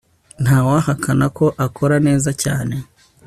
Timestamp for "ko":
1.37-1.45